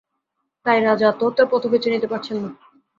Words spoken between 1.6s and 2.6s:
বেঁছে নিতে পারছেন না।